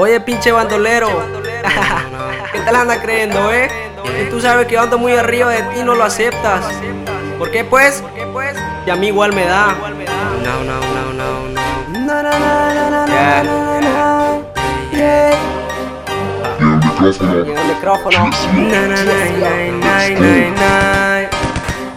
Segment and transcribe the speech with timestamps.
[0.00, 1.08] Oye, pinche bandolero.
[2.52, 3.68] ¿Qué tal anda creyendo, eh?
[4.22, 6.64] Y tú sabes que yo ando muy arriba de ti no lo aceptas.
[7.38, 8.02] ¿Por qué pues?
[8.86, 9.76] Y a mí igual me da.
[10.42, 11.60] No, no, no, no, no.
[14.90, 15.32] Yeah.
[17.02, 18.30] El micrófono.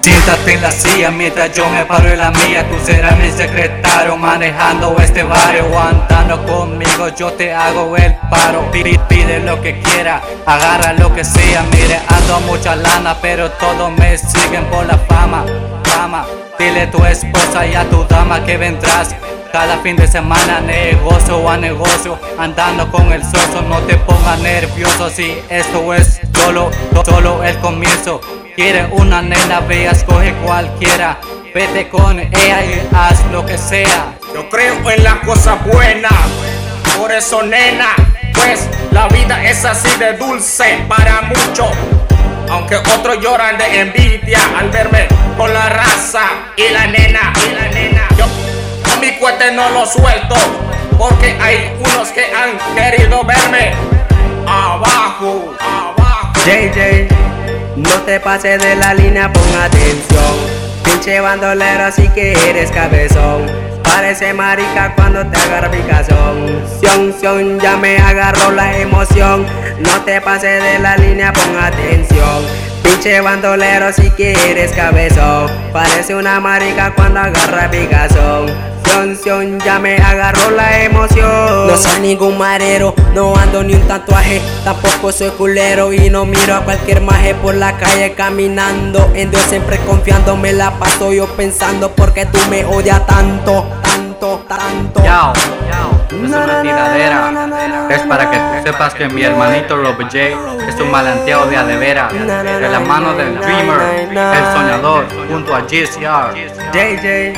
[0.01, 4.15] Siéntate en la silla mientras yo me paro en la mía Tú serás mi secretario
[4.15, 8.71] manejando este barrio O andando conmigo yo te hago el paro.
[8.71, 13.91] Pide, pide lo que quiera, agarra lo que sea Mire, ando mucha lana pero todos
[13.97, 15.45] me siguen por la fama
[15.83, 16.25] Fama,
[16.57, 19.15] dile a tu esposa y a tu dama que vendrás.
[19.51, 25.11] Cada fin de semana negocio a negocio Andando con el socio No te pongas nervioso
[25.11, 26.71] si esto es solo,
[27.05, 28.21] solo el comienzo.
[28.55, 31.19] Quiere una nena, ve, escoge cualquiera.
[31.53, 34.15] Vete con ella y haz lo que sea.
[34.33, 36.11] Yo creo en las cosas buenas,
[36.97, 37.89] por eso nena,
[38.33, 41.69] pues la vida es así de dulce para muchos.
[42.49, 46.23] Aunque otros lloran de envidia al verme con la raza
[46.57, 48.07] y la nena, y la nena.
[48.17, 48.25] Yo
[48.91, 50.35] a mi cuete no lo suelto,
[50.97, 53.73] porque hay unos que han querido verme
[54.47, 56.33] abajo, abajo.
[56.45, 57.09] JJ,
[57.75, 60.52] no te pases de la línea, pon atención.
[61.03, 63.45] Pinche bandolero, si que eres cabezón.
[63.83, 66.63] Parece marica cuando te agarra picazón.
[66.79, 69.45] Sion, sion, ya me agarró la emoción.
[69.79, 72.45] No te pases de la línea, pon atención.
[72.83, 75.51] Pinche bandolero, si que eres cabezón.
[75.73, 78.72] Parece una marica cuando agarra picazón.
[79.65, 81.67] Ya me agarró la emoción.
[81.67, 84.39] No soy ningún marero, no ando ni un tatuaje.
[84.63, 89.11] Tampoco soy culero y no miro a cualquier maje por la calle caminando.
[89.15, 94.45] En Dios siempre confiando, me la paso yo pensando porque tú me odias tanto, tanto,
[94.47, 95.03] tanto.
[95.03, 95.33] Yao,
[96.09, 97.87] es una tiradera.
[97.89, 100.19] Es para que tú sepas que mi hermanito Rob J
[100.67, 102.09] es un malanteado de adevera.
[102.09, 106.35] De la mano del Dreamer, el soñador, junto a GCR.
[106.71, 107.33] JJ,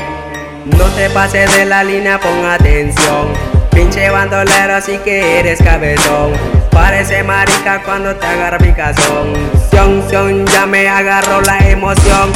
[0.66, 3.28] no te pases de la línea, pon atención.
[3.72, 6.32] Pinche bandolero, si que eres cabezón.
[6.72, 9.34] Parece marica cuando te agarra picazón.
[9.70, 12.32] Sion, sion, ya me agarró la emoción.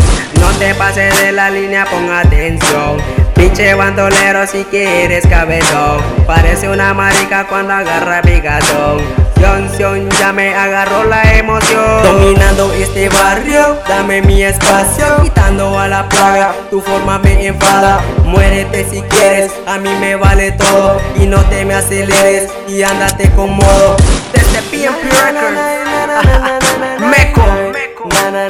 [0.59, 2.97] Te pases de la línea, pon atención.
[3.33, 6.01] Pinche bandolero, si que eres cabezón.
[6.27, 8.99] Parece una marica cuando agarra picazón.
[9.37, 12.03] Sion, sion, ya me agarró la emoción.
[12.03, 15.05] Dominando este barrio, dame mi espacio.
[15.23, 18.01] Quitando a la plaga, tu forma me enfada.
[18.25, 20.99] Muérete si quieres, a mí me vale todo.
[21.17, 23.95] Y no te me aceleres y ándate con modo.
[24.33, 27.45] Desde PMP Records, Meco,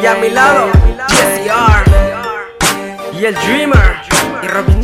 [0.02, 0.70] y a mi lado,
[1.08, 1.79] GCR,
[3.20, 4.02] y el Dreamer,
[4.42, 4.79] y Robin.